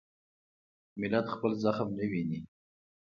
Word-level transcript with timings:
ملت 0.99 1.25
خپل 1.35 1.51
زخم 1.63 1.87
نه 1.97 2.05
ویني. 2.11 2.39